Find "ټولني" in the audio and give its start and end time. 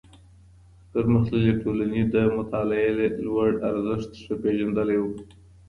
1.61-2.01